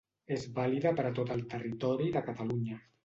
És 0.35 0.45
vàlida 0.55 0.93
per 1.01 1.05
a 1.09 1.13
tot 1.21 1.33
el 1.35 1.43
territori 1.53 2.09
de 2.17 2.25
Catalunya. 2.31 2.81